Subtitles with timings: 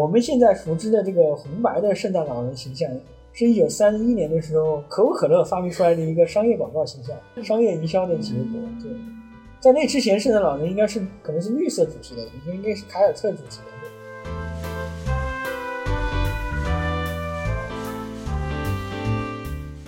[0.00, 2.90] 我们现在熟知的这个红白的圣诞老人形象，
[3.34, 7.14] 是一九三一年的时候可口可乐发明出来的一个商业广告形象，
[7.44, 8.58] 商业营销的结果。
[8.80, 8.90] 对，
[9.60, 13.64] 在那之前，圣诞老人应该是可能是绿色主题的，应该应该是凯尔特主题的。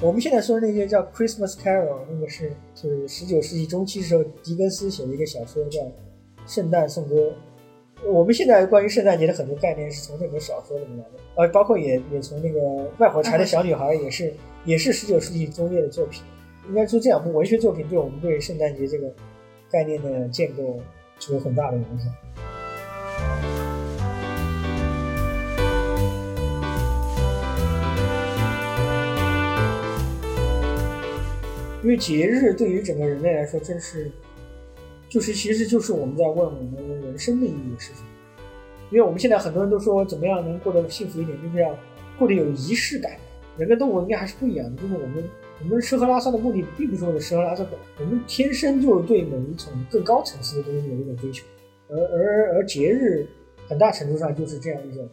[0.03, 5.81] 我们现在说的那些叫 Christmas Carol，那个是就是十九世纪中期时候狄更斯写的一个小说叫
[6.47, 7.15] 《圣诞颂歌》。
[8.05, 14.35] 我们现在关于圣诞节的很多概念是从这本小说里面来的，呃，包括也也从那个卖火柴的小女孩也是
[14.65, 16.23] 也是十九世纪中叶的作品。
[16.69, 19.13] 应该说这两部文学作品对我们对圣诞节这个
[19.71, 20.81] 概念的建构
[21.21, 22.13] 是有很大的影响。
[31.85, 34.11] 因为节日对于整个人类来说，真是，
[35.09, 38.07] 就是其实就是我们在问我们人生的意义是什么。
[38.91, 41.79] 因为我们现在很多人都说，怎么样能过得幸福一点，就是要
[42.19, 43.13] 过得有仪式感。
[43.59, 45.23] 人跟动物应该还是不一样的，就是我们
[45.61, 47.63] 我们吃喝拉撒的目的，并不是为了吃喝拉撒，
[48.01, 51.45] 我们天生就是对某一种更高层次的东西有一种追求。
[51.91, 53.27] 而而而节日，
[53.69, 55.07] 很大程度上就是这样一种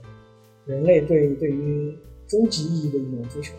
[0.65, 1.93] 人类对对于
[2.29, 3.53] 终极意义的一种追求。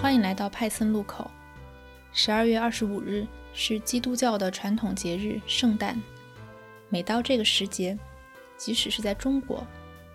[0.00, 1.28] 欢迎来到派森路口。
[2.12, 6.00] 十二月二十五日是基督教的传统节日圣诞。
[6.88, 7.96] 每到这个时节，
[8.56, 9.64] 即使是在中国，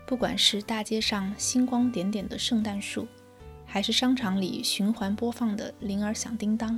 [0.06, 3.08] 不管是大街上星光点点的圣诞树，
[3.66, 6.78] 还是商场里循环播放的铃儿响叮当，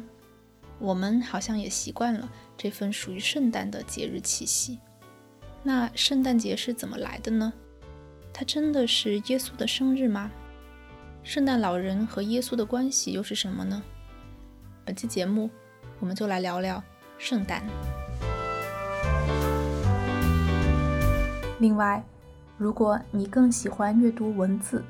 [0.77, 4.77] 我们好像也习惯了这份属于圣诞的节日气息。
[5.63, 7.51] 那圣诞节是怎么来的呢？
[8.31, 10.31] 它真的是耶稣的生日吗？
[11.23, 13.81] 圣诞老人和耶稣的关系又是什么呢？
[14.87, 15.49] 本期节目，
[15.99, 16.81] 我们就来聊聊
[17.17, 17.61] 圣诞。
[21.59, 22.01] 另外，
[22.57, 24.81] 如果你更喜欢阅读文字，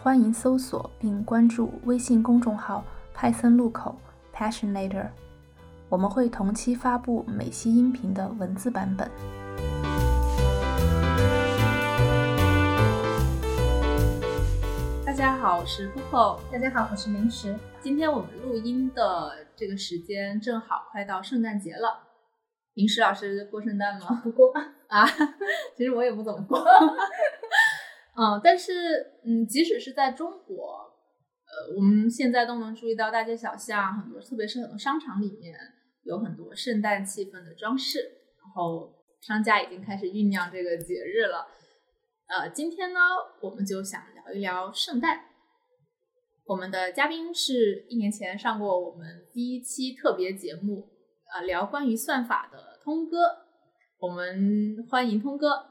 [0.00, 3.96] 欢迎搜索并关注微信公众号“派森路口
[4.32, 5.08] ”（Passionator），
[5.88, 9.10] 我们会同期发布每期音频的文字版本。
[15.22, 16.40] 家好，我是 Coco。
[16.50, 17.56] 大家好，我是明石。
[17.80, 22.08] 今天我们录音的这个时间正好快到圣诞节了。
[22.74, 24.18] 明石老师过圣诞吗？
[24.24, 24.52] 不过
[24.88, 25.06] 啊，
[25.76, 26.58] 其实我也不怎么过。
[28.18, 28.72] 嗯，但是
[29.24, 30.92] 嗯，即使是在中国，
[31.46, 35.56] 呃，我们现在都能注意到大街小巷很多，特别是很多商场里面
[36.02, 38.00] 有很多圣诞气氛的装饰，
[38.42, 41.46] 然后商家已经开始酝酿这个节日了。
[42.26, 42.98] 呃，今天呢，
[43.40, 45.20] 我们就想聊一聊圣诞。
[46.46, 50.88] 我们的嘉宾是一年前上过我们第一期特别节目，
[51.34, 53.16] 啊，聊关于算法的通哥。
[53.98, 55.66] 我们欢迎通哥。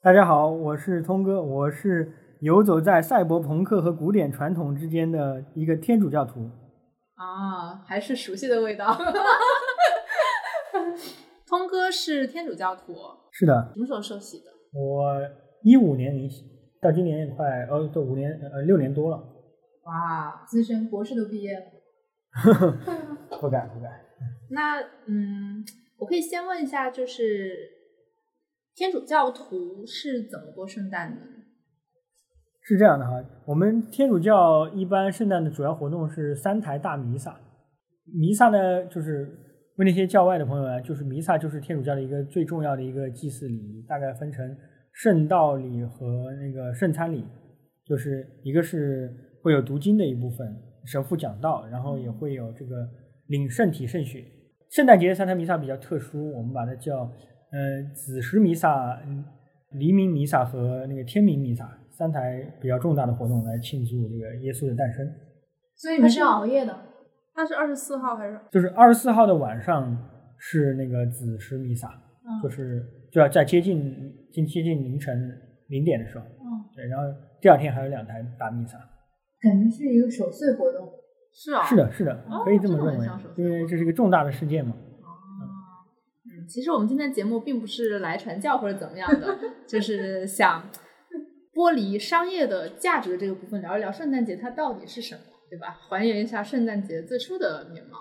[0.00, 6.48] 大家好，我是通哥，我是游走在赛博朋克和古典传统之间的一个天主教徒。
[7.16, 8.96] 啊，还是熟悉的味道。
[11.46, 12.94] 通哥是天主教徒。
[13.32, 13.72] 是的。
[13.74, 14.44] 什么时候受洗的？
[14.72, 15.14] 我
[15.62, 16.44] 一五年领洗，
[16.84, 19.16] 到今年也快呃，这五年呃六年多了。
[19.84, 21.64] 哇，资深博士都毕业了。
[23.40, 23.90] 不敢不敢。
[24.50, 25.64] 那嗯，
[25.96, 27.54] 我可以先问一下，就是
[28.74, 31.22] 天主教徒是怎么过圣诞的？
[32.60, 33.12] 是这样的哈，
[33.46, 37.40] 我们天主教一般圣诞的主要活动是三台大弥撒。
[38.12, 39.24] 弥撒呢，就是
[39.76, 44.56] 为那些教外的朋友啊，就是弥撒就是天主教的一个最重要的一个祭祀礼仪，大概分成
[44.94, 47.24] 圣道礼和那个圣餐礼，
[47.84, 49.12] 就是一个是
[49.42, 50.46] 会有读经的一部分，
[50.86, 52.88] 神父讲道，然后也会有这个
[53.26, 54.24] 领圣体圣血。
[54.70, 58.98] 圣诞节的三台弥撒比较特殊，我们把它叫呃子时弥撒、
[59.72, 65.06] 黎明弥撒和那个天明弥撒三台比较重大的活动来庆祝这个耶稣的诞生。
[65.76, 66.76] 所以你们是要熬夜的。
[67.34, 68.38] 它是二十四号还是？
[68.52, 69.96] 就是二十四号的晚上
[70.38, 71.88] 是那个子时弥撒，
[72.40, 72.80] 就是
[73.14, 77.04] 就要在接近近接近凌晨零点的时候，嗯，对，然后
[77.40, 78.76] 第二天还有两台大弥撒，
[79.40, 80.92] 感觉是一个守岁活动。
[81.32, 83.06] 是啊，是的，是的，可以这么认为，
[83.36, 84.72] 因为这是一个重大的事件嘛。
[84.72, 85.08] 哦，
[86.26, 89.38] 嗯，其实我们今天节目并不是来传教或者怎么样的，
[89.68, 90.68] 就是想
[91.54, 95.20] 剥离商业的价值这个部分，聊一聊圣诞节它到底是什么。
[95.50, 95.78] 对吧？
[95.88, 97.98] 还原一下圣诞节最初的面貌。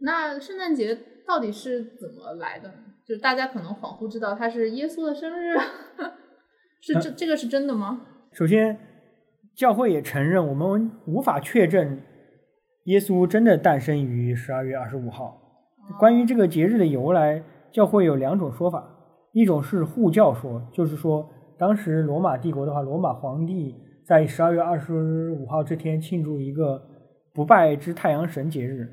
[0.00, 0.96] 那圣诞节
[1.26, 2.72] 到底是怎么来的？
[3.06, 5.56] 就是大家可能恍惚知道他是耶稣的生日，
[6.80, 8.00] 是这这个是真的吗？
[8.32, 8.78] 首先，
[9.54, 12.00] 教会也承认我们无法确证
[12.84, 15.40] 耶稣真的诞生于十二月二十五号。
[15.98, 18.82] 关于这个节日的由来，教会有两种说法，
[19.32, 21.28] 一种是护教说，就是说
[21.58, 23.74] 当时罗马帝国的话，罗马皇帝
[24.06, 26.82] 在十二月二十五号这天庆祝一个
[27.34, 28.90] 不败之太阳神节日，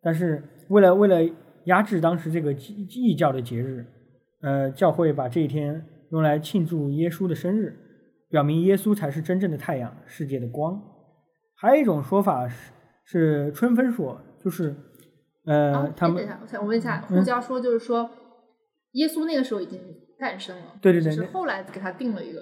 [0.00, 1.16] 但是为了为了
[1.64, 3.86] 压制当时这个异异教的节日，
[4.42, 7.76] 呃，教会把这一天用来庆祝耶稣的生日，
[8.28, 10.80] 表明耶稣才是真正的太阳，世界的光。
[11.54, 12.72] 还有一种说法是
[13.04, 14.74] 是春分说，就是
[15.44, 18.08] 呃，啊，他们哎等一下，我问一下，嗯护教说就是说，
[18.92, 19.80] 耶稣那个时候已经
[20.18, 22.40] 诞生了，对对对是后来给他定了一个，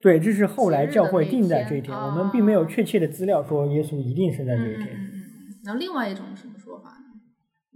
[0.00, 4.86] 对，这是后来教会定在这一天，我们并没有哦确切的资料说耶稣一定是在嗯这一天。
[4.86, 5.22] 嗯嗯嗯嗯。
[5.64, 7.05] 然后另外一种什么说法呢？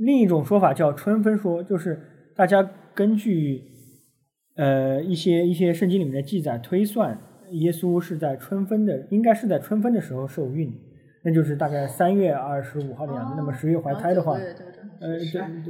[0.01, 2.01] 另一种说法叫春分说，就是
[2.35, 3.63] 大家根据
[4.57, 7.19] 呃一些一些圣经里面的记载推算，
[7.51, 10.73] 耶稣是在春分的，应该是在春分的时候受孕，
[11.23, 13.35] 那就是大概三月二十五号的样子。
[13.37, 15.19] 那么十月怀胎的话，对对对呃，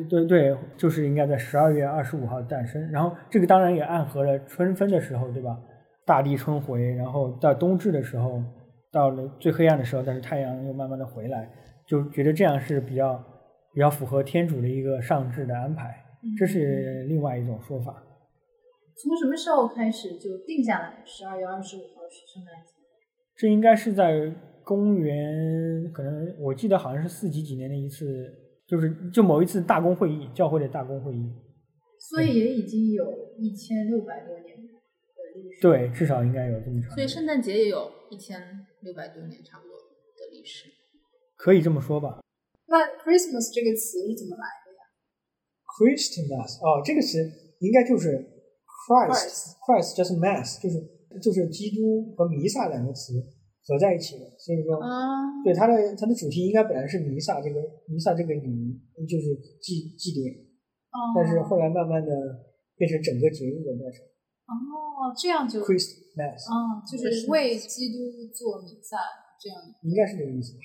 [0.09, 2.89] 对对对，就是应该在十二月二十五号诞生。
[2.91, 5.59] 然后这个当然也暗合了春分的时候，对吧？
[6.07, 8.41] 大地春回，然后到冬至的时候，
[8.93, 11.49] 到了最黑暗的时候，但是太阳又慢慢的回来，
[11.87, 13.25] 就觉得这样是比较
[13.73, 16.05] 比较符合天主的一个上至的安排。
[16.39, 18.03] 这是另外一种说法。
[18.95, 22.75] 从什么时候开始就定下来十二月二十五号是圣诞节？
[23.35, 24.31] 这应该是在
[24.63, 28.31] 公元，可能我记得好像是四几几年的一次，
[28.67, 31.33] 就是就某一次大公会议，教会的大公会议。
[31.99, 33.05] 所以也已经有
[33.39, 34.63] 一千六百多年的
[35.35, 35.63] 历史。
[35.63, 36.91] 对，至少应该有这么长。
[36.91, 40.69] 所以圣诞节也有一千六百多年差不多的历史。
[41.37, 42.21] 可以这么说吧。
[42.71, 44.81] 那 Christmas 这个词是怎么来的呀
[45.75, 47.19] Christmas 哦，这个词
[47.59, 48.15] 应该就是
[48.87, 50.79] Christ，Christ 就是 Mass，就是
[51.19, 53.19] 就是基督和弥撒两个词
[53.67, 60.33] 合在一起的，所以说，啊，对它的它的主题应该本来是弥撒这个弥撒这个礼仪，就是祭祭典，
[60.95, 62.11] 哦但是后来慢慢的
[62.77, 64.07] 变成整个节日的那种
[64.47, 68.97] 哦，这样就 Christ Mass，哦，就是为基督做弥撒
[69.39, 69.59] 这样。
[69.83, 70.61] 应该是这个意思吧。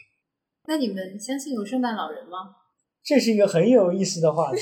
[0.67, 2.55] 那你们相信有圣诞老人吗？
[3.03, 4.57] 这是一个很有意思的话题。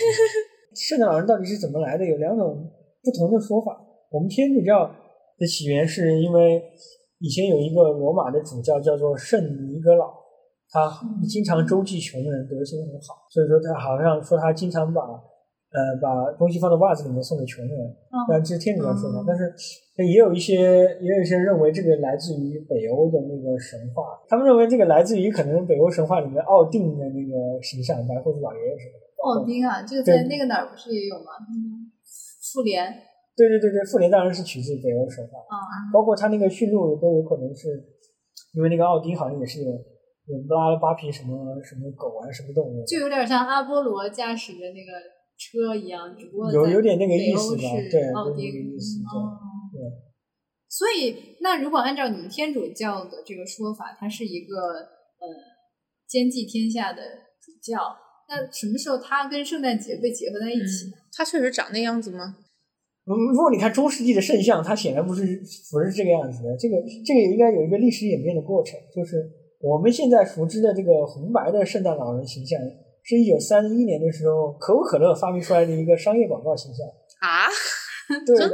[0.76, 2.06] 圣诞老人到底是怎么来的？
[2.06, 2.70] 有两种
[3.02, 3.80] 不同的说法。
[4.12, 4.86] 我们天主教
[5.38, 6.62] 的起源是因为
[7.20, 10.14] 以前有一个罗马的主教叫做圣尼格老，
[10.70, 10.92] 他
[11.28, 15.02] 经常周济穷人，德行很好，所以说他好像说他经常把
[15.74, 17.74] 呃把东西放到袜子里面送给穷人，
[18.30, 19.20] 但这是天主教说法。
[19.20, 19.54] 嗯但是
[20.06, 20.58] 也有一些
[21.02, 29.06] 也有一些认为这个来自于北欧的那个神话，他们认为这个来自于可能北欧神话里面奥丁的那个形象，白胡子老爷爷什么的。
[29.22, 31.38] 奥丁啊，这个在那个哪儿不是也有吗？
[31.46, 31.70] 那个
[32.54, 32.92] 复联
[33.38, 35.54] 对对对对，复联当然是取自北欧神话，啊，
[35.94, 37.70] 包括他那个驯鹿都有可能是，
[38.54, 44.92] 因为那个奥丁好像也是有有拉了八匹什么什么狗啊什么动物，就有点像阿波罗驾驶的那个
[45.38, 49.40] 车一样，只不过有有点那个意思吧对有奥丁那个意思对哦
[49.74, 49.82] 对
[50.70, 55.26] 所以，那如果按照你们天主教的这个说法，它是一个呃
[56.08, 57.04] 兼济天下的
[57.40, 57.78] 主教，
[58.28, 60.98] 那什么时候它跟圣诞节被结合在一起呢？
[61.16, 62.38] 他确实长那样子吗？
[63.06, 65.22] 嗯，如果你看中世纪的圣像，它显然不是
[65.72, 66.58] 不是这个样子的。
[66.58, 72.60] 这个这个应该有一个历史演变的过程，就是我们现在熟知的这个红白的圣诞老人形象，
[73.04, 76.88] 是一九三一年的时候可口可乐发明出来的一个商业广告形象。
[77.20, 77.48] 啊，
[78.26, 78.54] 真的吗？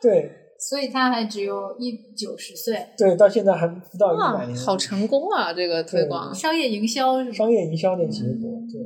[0.00, 4.54] 对所以他还只有一九十岁，对，到现在还不到一百哇，年。
[4.54, 5.54] 好成功啊！
[5.54, 7.24] 这个推广，商业营销？
[7.32, 8.76] 商业营销的结果，对，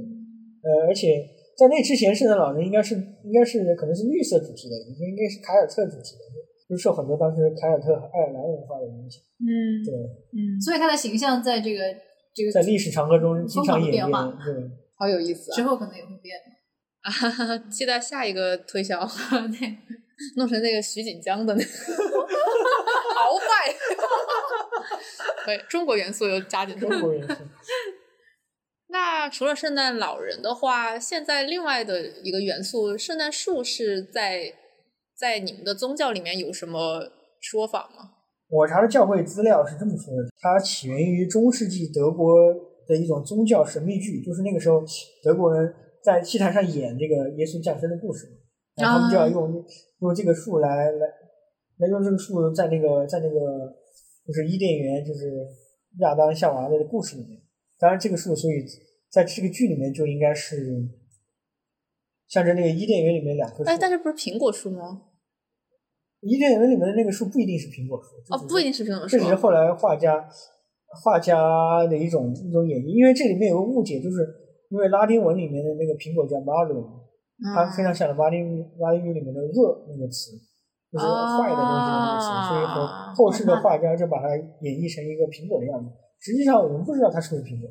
[0.63, 1.27] 呃，而且
[1.59, 6.23] 在那之前，圣诞老人应该是应该是可能是绿色主题的，应该是凯尔特主题的，
[6.69, 9.21] 就受很多当时凯尔特爱尔兰文化的影响。
[9.41, 9.95] 嗯对，
[10.31, 11.81] 嗯，所以他的形象在这个
[12.33, 14.55] 这个在历史长河中经常演变对，
[14.97, 15.55] 好有意思啊！
[15.55, 16.37] 之后可能也会变。
[17.03, 19.79] 啊哈哈，期待下一个推销，那，
[20.37, 23.75] 弄成那个徐锦江的那个 鳌拜，
[25.45, 26.81] 可以，中国元素又加进去。
[26.81, 27.35] 中国元素。
[28.89, 34.55] 那除了圣诞老人的话，现在另外的一个元素，圣诞树是在
[35.19, 37.11] 在你们的宗教里面有什么
[37.41, 38.13] 说法吗？
[38.49, 42.35] 我查的教会资料是这么说的：它起源于中世纪德国
[42.87, 44.83] 的一种宗教神秘剧，就是那个时候
[45.23, 48.27] 德国人在戏台上演这个耶稣降生的故事，
[48.77, 49.65] 然后他们就要用、
[50.01, 51.07] 用这个树来来
[51.79, 53.75] 来用这个树在那个在那个
[54.27, 55.47] 就是伊甸园，就是
[56.01, 57.41] 亚当夏娃的故事里面。
[57.79, 58.65] 当然，这个树所以
[59.11, 60.89] 在这个剧里面就应该是
[62.29, 63.65] 象征那个伊甸园里面两棵树。
[63.65, 65.03] 哎，但是不是苹果树吗？
[66.21, 70.27] 伊甸园里面的那个树不一定是苹果树哦，不一定是苹果树这只是后来画家
[71.03, 74.23] 画家的一种一种演绎，因为这里面有个误解，就是
[74.71, 76.85] 因为拉丁文里面的那个苹果叫 malum，
[77.55, 78.39] 它非常像了《瓦力
[78.79, 80.33] 瓦力语》里面的“恶”那个词，
[80.93, 82.75] 就是坏的东西的那个词，啊所以和
[83.15, 84.31] 后世的画家就把它
[84.63, 85.91] 演绎成一个苹果的样子。
[86.21, 87.69] 实际上我们不知道它是不是苹果，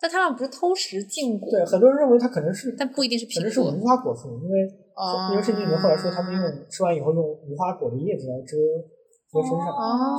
[0.00, 3.42] 但他们不是偷食禁果，对，很多人认为它可能是，但不一定是苹果。
[3.42, 4.62] 可能是无花果树，因为
[4.94, 5.32] 哦。
[5.32, 6.40] 因为圣经里面后来说他们用
[6.70, 8.54] 吃完以后用无花果的叶子来遮
[9.32, 9.66] 遮身上，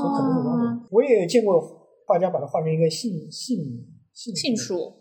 [0.02, 0.88] 所以可能是无花果。
[0.92, 1.81] 我也见过
[2.12, 4.92] 画家把它画成一个杏杏杏杏树，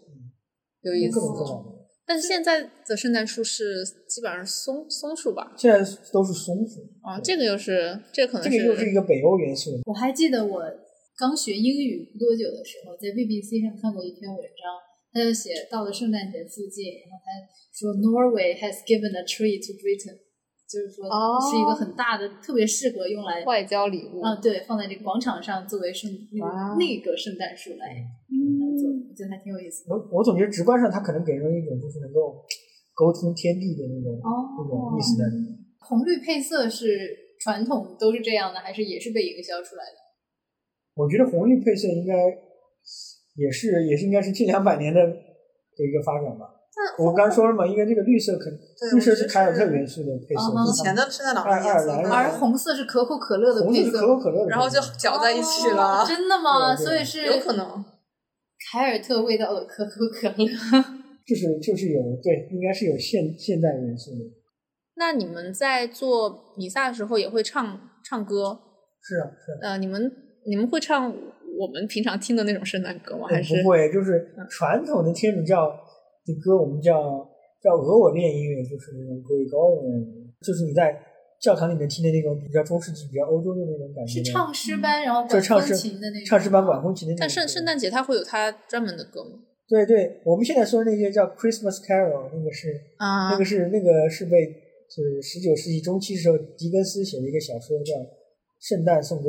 [0.83, 1.27] 有意思各。
[1.27, 1.81] 种各样的。
[2.07, 5.53] 但是现在的圣诞树是基本上是松松树吧？
[5.59, 5.79] 现在
[6.13, 9.83] 都是松树，啊，这个又是这个可能这个又是一个北欧元素。
[9.87, 10.63] 我还记得我
[11.19, 14.63] 刚学英语不多久的时候，在 BBC 上看过一篇文章，
[15.13, 17.27] 他就写到了圣诞节附近，然后他
[17.75, 20.15] 说 Norway has given a tree to Britain，
[20.71, 26.09] 就是说哦是一个很大的，特别适合用来外交礼物啊，对，放在这个广场上作为圣
[26.79, 29.91] 那个圣诞树来来做，我觉得还挺有意思的。
[29.91, 32.47] 我我总觉得直观上，它可能给人一种就是能够
[32.95, 35.59] 沟通天地的那种、哦那种意思在里面。
[35.81, 39.99] 红绿配色是传统都是这样的，还是也是被营销出来的？
[40.95, 42.15] 我觉得红绿配色应该
[43.35, 46.60] 也是也是应该是近两百年的的一个发展吧。
[46.99, 48.45] 我刚说了嘛，因为这个绿色肯
[48.79, 56.01] 对绿色是凯尔特是元素的配色，啊以前的圣诞老人而红色是可口可乐的配色，可口可乐的，然后就搅在一起了。
[56.01, 56.75] 哦真的吗？
[56.77, 57.85] 所以是有可能。
[58.73, 60.47] 凯尔特味道的可口可乐。
[61.27, 64.19] 就是就是有对，应该是有现现代元素的。
[64.97, 68.59] 那你们在做弥撒的时候也会唱唱歌？
[69.03, 70.11] 是啊是啊，呃，你们
[70.47, 71.11] 你们会唱
[71.59, 73.29] 我们平常听的那种圣诞歌吗？
[73.29, 75.73] 还是不会，就是传统的天主教
[76.25, 77.27] 的歌，我们叫
[77.63, 80.99] 叫俄我恋音乐，就是那种 Gregorian，就是你在
[81.41, 84.23] 教堂里面听的那种比较中世纪、比较欧洲的那种感觉。
[84.23, 86.25] 是唱诗班，然后管风就唱诗琴的那种。
[86.27, 87.21] 唱诗班管风琴的那种。
[87.21, 89.39] 但圣圣诞节它会有它专门的歌吗？
[89.69, 94.47] 对对，我们现在说的那些叫 Christmas Carol，那个是、啊那个是那个是被
[94.91, 97.95] 就是十九世纪中期时候狄更斯写的一个小说叫
[98.59, 99.29] 《圣诞颂歌》。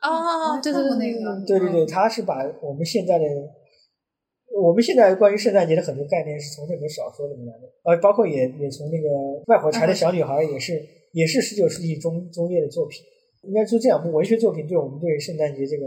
[0.00, 3.24] 哦，对对对对看过那个对对对，他是把我们现在的
[4.50, 9.08] 我们现在关于圣诞节的很多概念是从这本小说里面来的，呃，包括也也从那个
[9.46, 10.74] 卖火柴的小女孩也是
[11.12, 13.00] 也是十九世纪中中叶的作品。
[13.42, 15.86] 应该说这两部文学作品对我们对圣诞节这个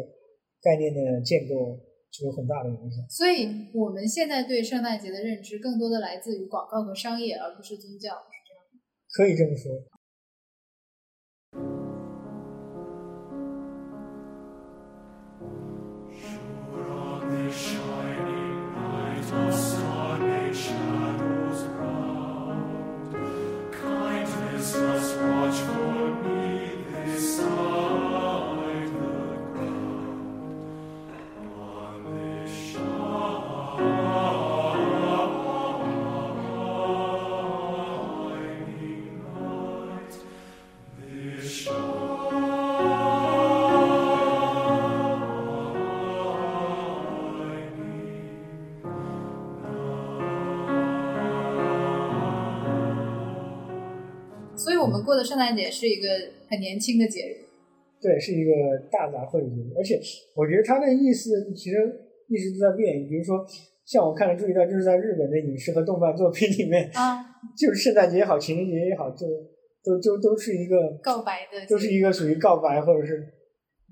[0.62, 1.78] 概念的建构
[2.10, 3.06] 是有很大的影响。
[3.10, 8.10] 所以我们现在对圣诞节的认知更多的来自于广告和商业，而不是宗教。
[8.32, 8.64] 是这样
[9.12, 9.72] 可以这么说。
[55.04, 56.08] 们过的圣诞节是一个
[56.50, 57.44] 很年轻的节日。
[58.02, 58.52] 对，是一个
[58.92, 60.00] 大杂烩的节日，而且
[60.36, 61.76] 我觉得它的意思其实
[62.28, 63.08] 一直都在变。
[63.08, 63.46] 比如说，
[63.86, 67.20] 像我看了注意到，就是在日本的影视和动漫作品里面，啊，
[67.60, 69.28] 就是圣诞节也好，情人节也好，就
[69.84, 73.24] 都都都是一个告白的都是一个属于告白或者是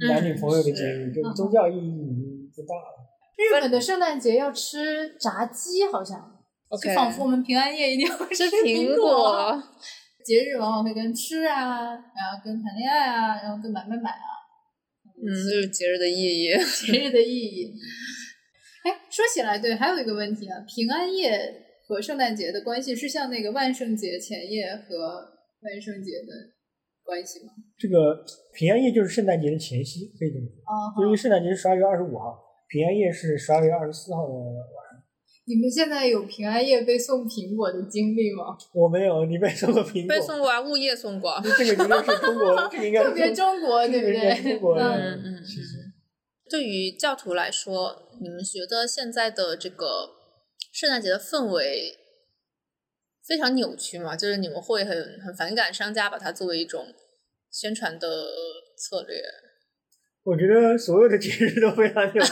[0.10, 3.00] 男女朋友的节日，是就宗教意义已经不大了。
[3.38, 6.20] 日本的圣诞节要吃炸鸡，好像
[6.82, 9.64] 就仿佛我们平安夜一定要 吃吃苹果。
[10.22, 14.30] 果，节日往往会跟吃啊，然后跟谈恋爱啊，然后跟买买买啊，
[15.18, 16.54] 嗯，就是节日的意义。
[16.86, 17.74] 节日的意义。
[18.84, 25.30] 哎，说起来，对，还有一个问题啊，平安夜和圣诞节的关系是像那个万圣节前夜和
[25.62, 26.54] 万圣节的
[27.04, 27.54] 关系吗？
[27.78, 28.24] 这个
[28.54, 30.62] 平安夜就是圣诞节的前夕，可以这么说。
[30.66, 34.42] 啊，就因为圣诞节是十二月二十五号，平安夜是十二月二十四号的晚
[34.90, 34.91] 上。
[35.46, 38.56] 你们现在有平安夜被送苹果的经历吗？
[38.74, 40.16] 我没有，你被送过苹果？
[40.16, 41.42] 被送过啊，物业送过。
[41.58, 44.52] 这个应该是中国，这个应该是特别中国，对不对？
[44.52, 45.92] 中国嗯，嗯嗯其实
[46.50, 50.12] 对于教徒来说，你们觉得现在的这个
[50.72, 51.98] 圣诞节的氛围
[53.26, 54.16] 非常扭曲吗？
[54.16, 56.86] 就是你们会很很反感商家把它作为一种
[57.52, 58.08] 宣传的
[58.78, 59.22] 策略？
[60.24, 62.32] 我觉得所有的节日都非常有趣。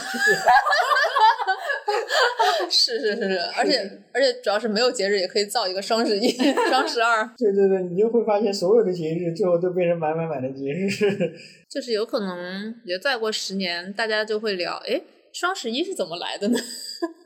[2.70, 3.78] 是是是是，而且
[4.12, 6.30] 而且主要是没有节日也可以造一个双十一、
[6.68, 10.88] 双十二，对对对，你就会发现所有的节日最后都变成买买买的节日。
[11.70, 15.00] 就是有可能也再过十年，大家就会聊，哎，
[15.32, 16.58] 双十一是怎么来的呢？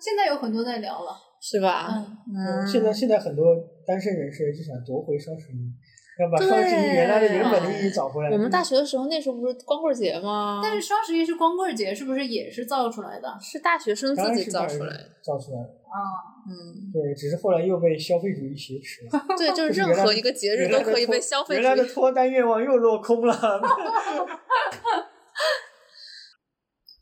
[0.01, 1.89] 现在有很多在聊了，是吧？
[2.29, 5.73] 嗯，嗯，现在现在很多单身人士就想夺回双十一，
[6.19, 8.31] 要把双十一对原来的原本的意义找回来。
[8.31, 10.61] 我们大学的时候那时候不是光棍节吗？
[10.63, 13.37] 但是双十一是光棍节，是不是也是造出来的？
[13.41, 15.11] 是大学生自己造出来的。
[15.23, 15.99] 造出来的，啊，
[16.47, 19.11] 嗯，对，只是后来又被消费主义挟持了。
[19.37, 21.89] 对，就是任何一个节日都可以被消费主义原来的。
[21.89, 23.35] 脱单愿望又落空了。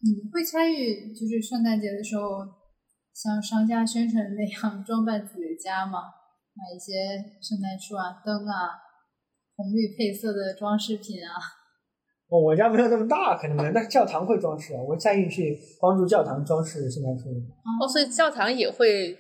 [0.05, 2.47] 你们会参与就是圣诞节的时候，
[3.15, 5.99] 像商家宣传那样装扮自己的家吗？
[6.55, 8.77] 买一些圣诞树啊、灯啊、
[9.57, 11.37] 红绿配色的装饰品啊。
[12.29, 14.81] 哦我家没有那么大，肯定没有，但是教堂会装饰啊。
[14.81, 17.29] 我参与去帮助教堂装饰圣诞树。
[17.29, 19.15] 哦，所以教堂也会，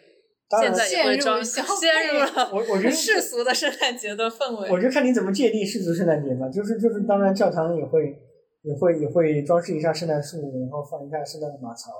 [0.48, 4.70] 当然现在也会装，陷入了我我觉得 世俗的圣诞节的氛围。
[4.70, 6.48] 我就看你怎么界定世俗圣诞节吧。
[6.48, 8.16] 就是就是，当然教堂也会
[8.62, 11.90] 也会也会装饰一下圣诞树，然后放一下圣诞的马槽，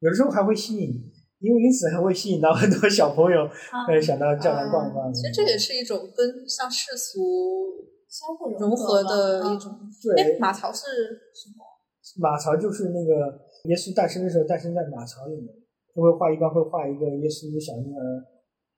[0.00, 0.94] 有的时候还会吸引，
[1.42, 3.42] 因为因此还会吸引到很多小朋友，
[3.88, 5.12] 呃，想到教堂逛一逛。
[5.12, 9.72] 其实这也是一种跟像世俗相互融合的一种。
[10.16, 10.86] 哎对，马槽是
[11.34, 11.66] 什么？
[12.20, 15.46] 马槽就是那个耶稣诞生的时候诞生在马槽里面，
[15.94, 18.22] 就会画一般会画一个耶稣小婴儿，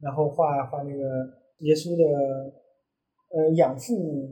[0.01, 1.05] 然后画画那个
[1.61, 2.03] 耶稣的
[3.29, 4.29] 呃养父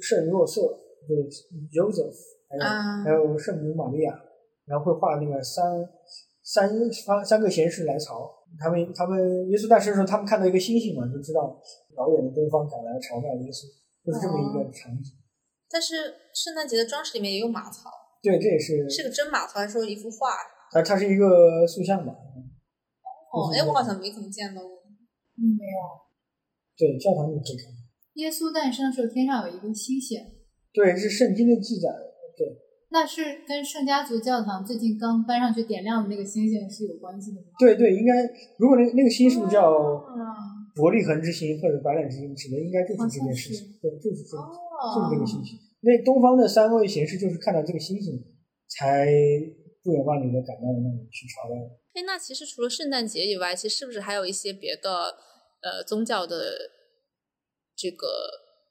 [0.00, 0.60] 圣若瑟，
[1.08, 2.16] 就是 Joseph，
[2.48, 4.18] 还有、啊还有圣母玛利亚，
[4.66, 5.64] 然后会画那个三
[6.44, 11.58] 三三三个贤士来朝，他们他们耶稣诞生的时候，他们看到一个星星嘛，就知道
[11.96, 13.64] 遥远的东方赶来朝拜耶稣，
[14.04, 15.16] 就是这么一个场景。
[15.70, 17.88] 但是圣诞节的装饰里面也有马槽，
[18.22, 20.36] 对，这也是是个真马槽还是说一幅画？
[20.70, 22.12] 它它是一个塑像吧？
[23.32, 24.70] 哦，哎，我好像没怎么见到过。
[25.40, 25.80] 嗯，没有。
[26.76, 27.72] 对，教堂里可以看。
[28.14, 30.20] 耶稣诞生的时候，天上有一个星星，
[30.72, 31.88] 对，是圣经的记载。
[32.94, 37.48] 对，那是跟圣家族教堂最近刚搬上去点亮的那个星星是有关系的吗？
[37.58, 38.14] 对对，应该
[38.56, 43.74] 如果那那个星是不是叫啊，伯利恒之星或者白榄之星，指的应该就是这件事情。
[43.82, 45.58] 对，就是这，就是这个星星。
[45.80, 48.14] 那东方的三位贤士就是看到这个星星，
[48.68, 49.10] 才
[49.82, 51.56] 不远万里的赶到那里去朝拜。
[51.98, 55.18] 哎，那其实除了圣诞节以外，其实是不是还有一些别的
[55.62, 56.70] 呃宗教的
[57.74, 58.06] 这个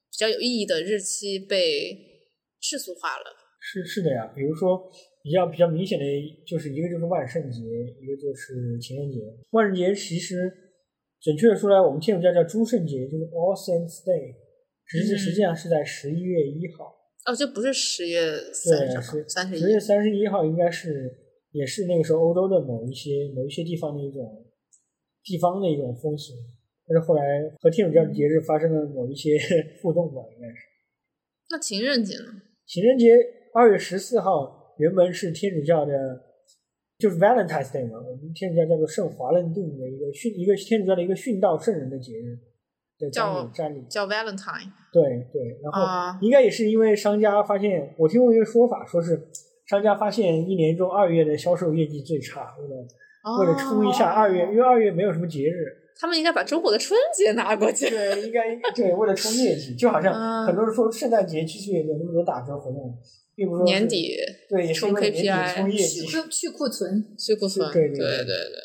[0.10, 2.24] 比较有意义的日期被
[2.62, 3.42] 世俗化了？
[3.65, 4.91] 是是的呀，比如说
[5.23, 6.04] 比较比较明显的，
[6.45, 9.21] 就是一个就是万圣节，一个就是情人节。
[9.52, 10.52] 万圣节其实
[11.21, 14.36] 准确的说来，我们天主教叫诸圣节，就是 All Saints Day，
[14.84, 16.93] 实际嗯实际上是在十一月一号。
[17.26, 19.80] 哦，这不是十月对，三十号三十十月一。
[19.80, 21.10] 三十一号应该是
[21.52, 24.45] 也是那个时候欧洲的某一些某一些地方的一种
[25.23, 26.34] 地方的一种风俗，
[26.86, 27.23] 但是后来
[27.62, 29.39] 和天主教的节日发生了某一些
[29.82, 30.56] 互动吧，应该是。
[31.49, 32.41] 那情人节呢？
[32.65, 33.08] 情人节
[33.54, 35.94] 二月十四号原本是天主教的，
[36.98, 42.38] 就是 Valentine's Day 嘛，我们天主教叫做圣华伦定的一个殉一个天主教的一个殉道圣人的节日
[43.00, 43.86] 的叫瞻礼瞻礼。
[43.89, 49.28] 叫 Valentine 对对，然后啊应该也是因为商家发现，我听过一个说法，说是
[49.68, 55.66] 商家发现一年中二月的销售业绩最差，为了、为了冲一下二月，因为二月没有什么节日，
[56.00, 57.89] 他们应该把中国的春节拿过去。
[57.89, 62.98] 对，应该对，为了冲业绩，就好像啊很多人说圣诞节其实也有那么多打折活动，
[63.36, 64.15] 并不是年底
[64.50, 68.60] 对，也是因冲 KPI 冲业绩去，库去库存，去库存，对对对对对对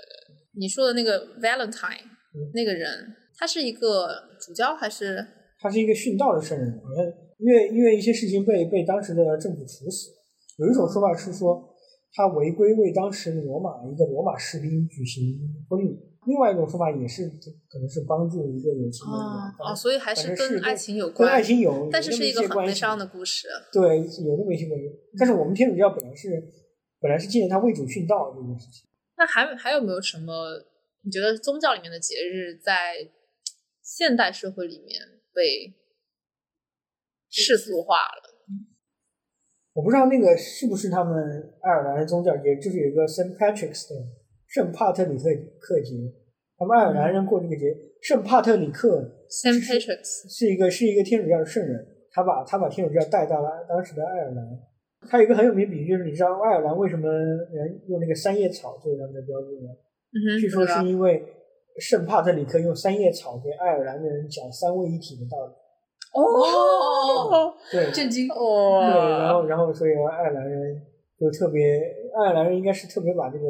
[0.59, 2.05] 你说的那个 Valentine、
[2.35, 4.09] 嗯那个人，他是一个
[4.41, 5.27] 主教还是？
[5.61, 7.05] 他是一个殉道的圣人，好像
[7.39, 10.11] 因为因为一些事情被被当时的政府处死。
[10.59, 11.75] 有一种说法是说
[12.13, 15.97] 他违规为当时罗马一个罗马士兵举行婚礼，
[16.29, 17.27] 另外一种说法也是
[17.69, 19.25] 可能是帮助一个有情的人，
[19.59, 23.49] 哦哦，所以还是跟爱情有跟关，爱情有，但是是一个很悲伤的故事。
[23.73, 24.85] 对，有那么一些关系。
[25.19, 26.29] 但是我们天主教本来是
[27.01, 28.87] 本来是纪念他为主殉道这件事情。
[29.17, 30.63] 那还还有没有什么？
[31.03, 33.09] 你觉得宗教里面的节日在
[33.83, 35.01] 现代社会里面
[35.33, 35.73] 被
[37.31, 38.35] 世俗化了？
[39.73, 41.15] 我不知道那个是不是他们
[41.63, 44.07] 爱尔兰的宗教节，就是有一个 Saint Patrick's Day
[44.49, 45.25] 圣帕特里克
[45.61, 45.95] 克节，
[46.57, 47.77] 他们爱尔兰人过这个节。
[48.01, 54.45] 圣帕特里克 Saint 是 Patrick's 是一个是一个天主教的圣人，他把他把天主教带到了当时的爱尔兰。
[55.09, 59.71] 他有一个很有名的比喻，就是你知道爱尔兰为什么人用那个三叶草作为他们的标志吗？
[60.11, 61.23] 嗯，据说是因为
[61.79, 65.53] 圣帕特里克用三叶草给爱尔兰的人讲三位一体的道理。
[66.15, 68.81] 哦对，震惊哦！
[68.81, 70.83] 对，哦，然后然后所以爱尔兰人
[71.21, 71.63] 就特别，
[72.17, 73.45] 爱尔兰人应该是特别把这个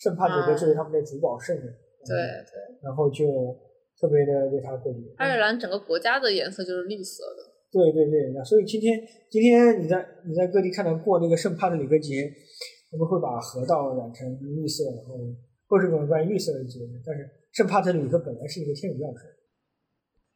[0.00, 1.64] 圣帕特里克作为他们的主保圣人，
[2.08, 3.24] 对嗯对，然后就
[4.00, 5.00] 特别的为他过节。
[5.18, 7.44] 爱尔兰整个国家的颜色就是绿色的。
[7.70, 8.98] 对对对，那所以今天
[9.30, 12.32] 今天你在你在各地看到过那个圣帕特里克节，
[12.90, 15.14] 他们会把河道染成绿色，然后
[15.68, 19.22] 或是有关于绿色的节日，但是圣帕特里克本来是一个天主教城，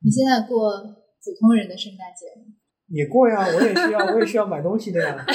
[0.04, 2.52] 你现在过普通人的圣诞节吗？
[2.88, 5.24] 也过呀，我也需要，我也需要买东西的呀。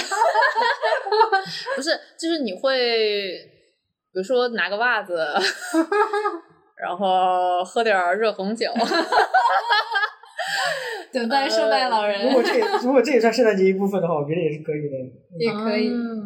[1.76, 2.78] 不是，就是你会，
[4.12, 5.16] 比如说拿个袜子，
[6.82, 8.72] 然后喝点热红酒，
[11.12, 14.98] 等待圣诞老人如果这也如果这也算圣诞节一部分的话，我觉得也是可以的。
[15.40, 15.90] 也可以。
[15.90, 16.20] 嗯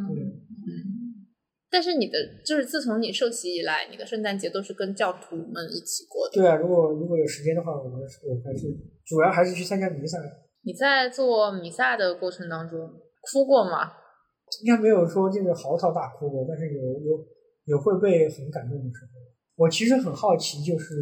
[1.74, 2.14] 但是你的
[2.46, 6.34] 就是自从你受洗以来，你的圣诞节都是跟教徒们一起过的。
[6.40, 8.06] 对啊，如果如果有时间的话，我们我
[8.46, 8.68] 还是
[9.04, 10.20] 主要还是去参加弥撒，
[10.62, 12.80] 你在做弥撒的过程当中
[13.22, 13.92] 哭过吗？
[14.64, 17.18] 应该没有说这个嚎啕大哭过，但是有有
[17.66, 19.12] 有会被很感动的时候。
[19.56, 20.96] 我其实很好奇，就是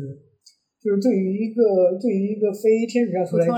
[0.82, 3.58] 就是对于一个对于一个非天主教徒来讲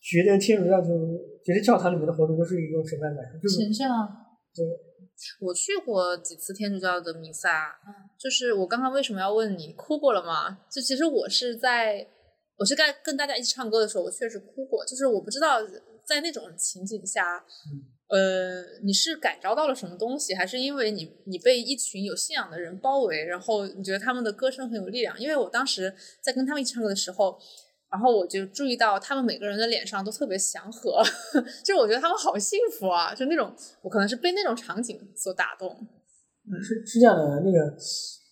[0.00, 3.38] 觉得天主教徒觉得教堂里面的活动都是一种什么样的感受？
[3.38, 4.08] 就是神圣啊，
[5.40, 7.74] 我去过几次天主教的弥撒，
[8.18, 10.60] 就是我刚刚为什么要问你哭过了吗？
[10.70, 12.06] 就其实我是在
[12.56, 15.58] 我是在跟大家一起唱歌的时候，我确实哭过，就是我不知道
[16.06, 17.42] 在那种情景下，
[18.10, 25.18] 呃，你是感召到了什么东西，还是因为你你被一群有信仰的人包围，然后你觉得他们的歌声很有力量？
[25.18, 27.38] 因为我当时在跟他们一起唱歌的时候。
[27.92, 31.02] 然后我就注意到他们每个人的脸上都特别祥和，
[31.66, 35.76] 就是我觉得他们好幸福啊，就那种我可能是被那种场景所打动。
[36.62, 37.68] 是是这样的，那个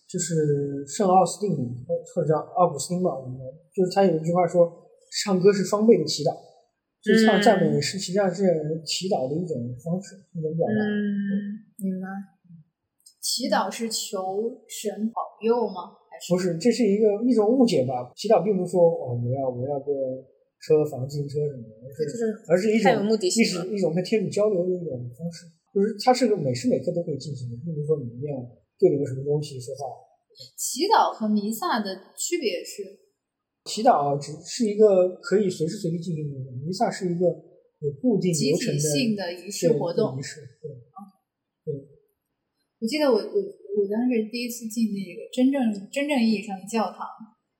[0.09, 3.37] 就是圣奥斯定或或者叫奥古斯丁吧，我们
[3.75, 4.71] 就是他有一句话说，
[5.25, 6.31] 唱歌是双倍的祈祷，
[7.01, 8.43] 就是唱赞美是实际上是
[8.83, 10.75] 祈祷的一种方式，一种表达。
[10.83, 12.07] 嗯，明白。
[13.21, 15.95] 祈祷是求神保佑吗？
[16.09, 18.11] 还是不是，这是一个一种误解吧？
[18.15, 19.91] 祈祷并不是说哦，我要我要个
[20.59, 28.35] 车房、自行车什么的，而是就是而是一种目的性一种一种跟天主交流的一种方式，就是它是个每时每刻都可以进行的，并不是说你一定要
[28.79, 29.87] 对着个什么东西说话。
[30.57, 33.07] 祈祷和弥撒的区别是？
[33.69, 37.29] 祈祷只是一个可以随时随地进行的活动，弥撒是一个
[37.85, 40.41] 有固定集体流程的性的仪式活动对仪式。
[41.61, 41.69] 对，
[42.81, 45.61] 我记得我我我当时第一次进那个真正
[45.93, 47.05] 真正意义上的教堂，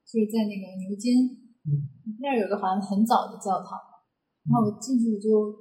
[0.01, 1.29] 就是在那个牛津，
[1.69, 3.77] 嗯那儿有个好像很早的教堂，
[4.49, 5.53] 然后我进去我就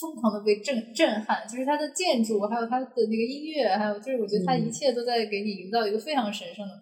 [0.00, 6.72] 疯狂的被震震撼，就是它的建筑，还有它的那个音乐，还有就是我觉得它一切都在给你营造一个非常神圣的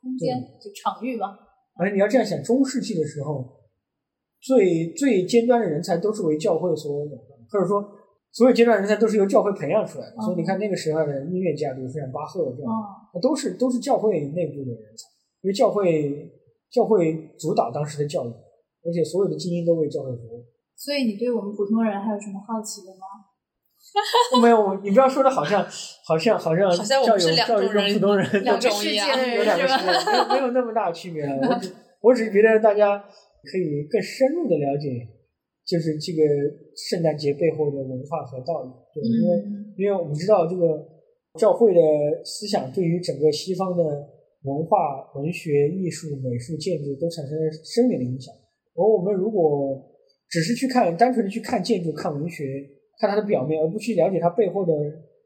[0.00, 1.46] 空间，就场域吧。
[1.78, 3.62] 而且你要这样想，中世纪的时候，
[4.40, 7.16] 最最尖端的人才都是为教会所养的，
[7.48, 7.88] 或者说
[8.32, 10.16] 所有尖端人才都是由教会培养出来的。
[10.20, 12.72] 所以你看那个时候的音乐家，比如像巴赫这样，
[13.22, 15.06] 都是都是教会内部的人才，
[15.42, 16.32] 因为教会
[16.68, 18.32] 教会主导当时的教育，
[18.84, 20.44] 而且所有的精英都为教会服务。
[20.76, 23.27] 所以你对我们普通人还有什么好奇的吗？
[24.40, 25.64] 没有，你不要说的好像
[26.04, 31.36] 好像好像好像我们是两教育种人教育跟普通人两都种世界的人有两个是吧区别，没有没有那么大的区别了。
[31.48, 35.06] 我只我只是觉得大家可以更深入的了解，
[35.66, 36.22] 就是这个
[36.76, 38.70] 圣诞节背后的文化和道理。
[38.94, 39.44] 对，因为
[39.76, 40.86] 因为我们知道这个
[41.38, 41.80] 教会的
[42.24, 43.82] 思想对于整个西方的
[44.44, 48.32] 文化、文学、艺术、美术、建筑都产生了深远的影响。
[48.74, 49.74] 而我们如果
[50.28, 52.44] 只是去看单纯的去看建筑、看文学、
[52.98, 54.72] 看它的表面，而不去了解它背后的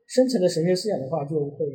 [0.07, 1.67] 深层的神学思想的话，就会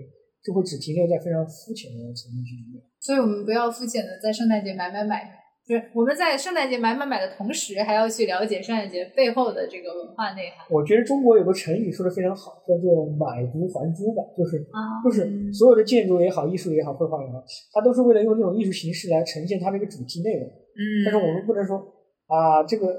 [0.44, 2.86] 就会只停留在非常肤浅的层面去理解。
[3.00, 5.24] 所以我们不要肤浅的在圣诞节买买买，
[5.68, 20.48] 就是我们在圣诞节买买买的同时，还要去了解圣诞节背后的这个文化内涵我觉得中国有个成语说的非常好，叫做“买椟还珠”吧，就是啊就是所有的建筑也好，艺术也好，绘画也好，它都是为了用这种艺术形式来呈现它的一个主题内容。
[20.48, 21.78] 嗯，但是我们不能说
[22.28, 22.94] 啊，这个我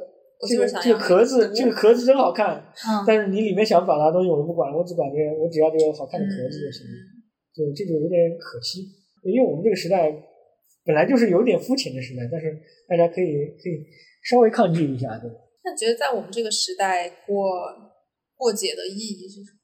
[0.46, 2.54] 这个这个壳子这个壳子真好看，
[2.86, 6.94] 嗯，但是你里面想表达的东西我都不管，我只管这个，我只要这个好看的壳子就行了。
[7.50, 8.86] 就这就有点可惜，
[9.24, 10.14] 因为我们这个时代
[10.84, 13.82] 本来就是有点肤浅的时代，但是大家可以可以
[14.22, 15.34] 稍微抗拒一下，对吧？
[15.64, 17.74] 那你觉得在我们这个时代过
[18.36, 19.58] 过节的意义是什么？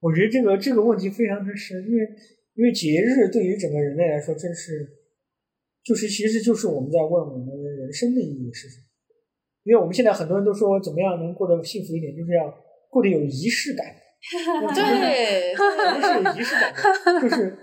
[0.00, 2.02] 我觉得这个这个问题非常的深，因为
[2.54, 4.88] 因为节日对于整个人类来说，真是
[5.84, 7.46] 就是其实就是我们在问我们
[7.76, 8.89] 人生的意义是什么。
[9.64, 12.52] 因为我们现在很多人都说怎么样能过得幸福一点，就是要
[12.88, 13.86] 过得有仪式感。
[14.74, 17.56] 对，人是有仪式感的， 就是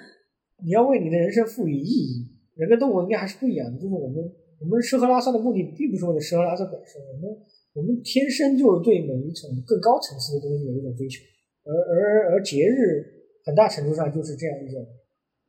[0.66, 2.34] 你要为你的人生赋予意义。
[2.56, 4.18] 人跟动物应该还是不一样的，就是我们
[4.60, 7.30] 我们吃喝拉撒的目的并不是为了吃喝拉撒本身，我们
[7.74, 11.22] 我们天生就是对每一种更高层次的东西有一种追求，
[11.64, 13.06] 而而而节日
[13.46, 14.82] 很大程度上就是这样一种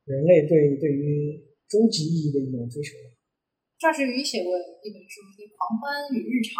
[0.04, 2.92] 人类对对于终极意义的一种追求。
[3.78, 6.58] 赵世宇写过一本书，叫《狂欢与日常》，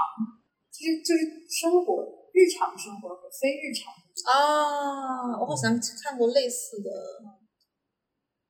[0.71, 3.93] 其实就是生活、日常生活和非日常。
[4.31, 6.91] 啊，我好像看过类似的，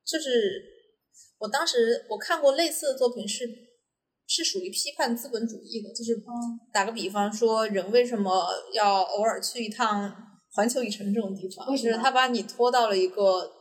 [0.05, 0.63] 就是
[1.39, 3.47] 我当时我看过类似的作品是
[4.27, 6.21] 是属于批判资本主义的，就是
[6.71, 10.13] 打个比方说，人为什么要偶尔去一趟
[10.53, 11.67] 环球影城这种地方？
[11.67, 13.51] 就是他把你拖到了一个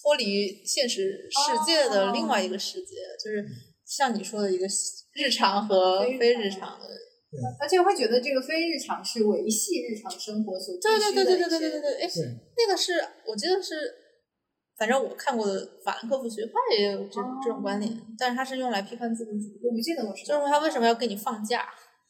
[0.00, 3.44] 脱离现实世界的另外一个世界，就是
[3.86, 4.66] 像你说的一个
[5.14, 6.86] 日常和非日常的。
[7.60, 12.08] 而且会觉得这个非日常是维系日常生活所必对须的对对对对对对对对，哎，
[12.56, 12.92] 那个是
[13.26, 13.92] 我记得是，
[14.78, 21.60] 反正我看过的法兰克福学派也有这这种观点，但是它是用来批判资本主义，我不记得我是就是说他为什么要给你放假？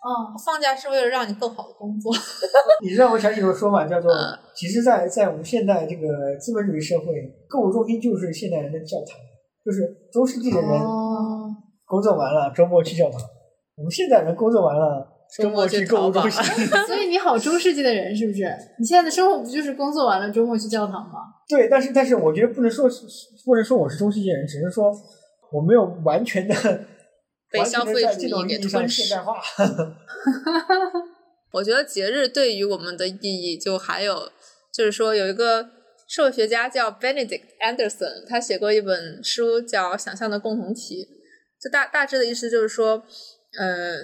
[0.07, 0.09] 嗯
[0.45, 2.15] 放假是为了让你更好的工作。
[2.85, 7.07] 你让我想起一种说法，叫做嗯“其实在，在我们现代这个资本主义社会，
[7.49, 9.19] 购物中心就是现代人的教堂，
[9.65, 11.06] 就是中世纪的人哦，
[11.87, 13.18] 工作完了，周末去教堂；
[13.77, 15.07] 我们现在人工作完了，
[15.38, 16.42] 周末去购物中心。
[16.87, 18.44] 所以你好中世纪的人是不是？
[18.79, 21.20] 你现在的生活不就是工作完了周末去教堂吗？
[21.49, 23.07] 对，但是但是我觉得不能说是
[23.44, 24.92] 不能说我是中世纪人，只是说
[25.53, 26.55] 我没有完全的
[27.51, 29.37] 被消费主义给吞噬现代化。
[31.53, 34.31] 我觉得节日对于我们的意义，就还有
[34.75, 35.64] 就是说，有一个
[36.09, 41.05] 社会学家叫 Benedict Anderson，他写过一本书叫《想象的共同体》，
[41.61, 43.05] 就大大致的意思就是说，
[43.59, 43.97] 呃，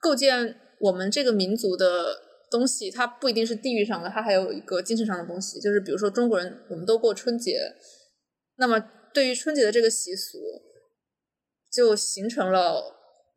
[0.00, 2.16] 构建我们这个民族的
[2.50, 5.60] 东西，它不一定是地域上的，它还有一个精神上的东西。
[5.60, 7.58] 就是比如说中国人，我们都过春节，
[8.56, 8.80] 那么
[9.12, 10.38] 对于春节的这个习俗，
[11.70, 12.82] 就形成了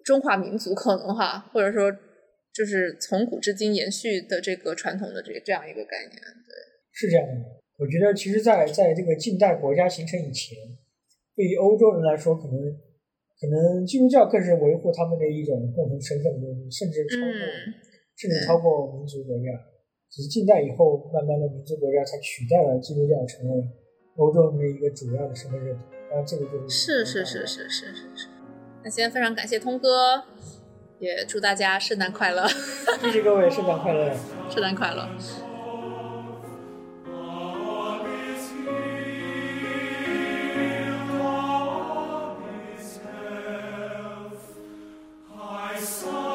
[0.03, 1.91] 中华民族可能哈，或者说
[2.53, 6.11] 就是从古至今延续的这个传统的这这样一个概念。
[6.11, 6.55] 对
[6.93, 7.33] 是这样的，
[7.77, 10.57] 我觉得其实在，在这个近代国家形成以前，
[11.35, 12.53] 对于欧洲人来说，可能
[13.39, 17.73] 可能基督教更是维护他们的一种共同身份的东西，甚至超过、嗯
[18.15, 19.51] 甚至超过民族国家。
[20.09, 23.61] 只是近代以后，慢慢的民族国家才取代了基督教，成为
[24.15, 25.83] 欧洲人的一个主要的身份认同。
[26.09, 28.27] 当然，这个就是是是是是是是是。
[28.85, 30.23] 那今天非常感谢通哥，
[30.99, 32.47] 也祝大家圣诞快乐，
[33.03, 34.15] 谢谢各位，圣诞快乐！
[34.49, 35.09] 圣诞快乐。
[45.85, 46.34] saw.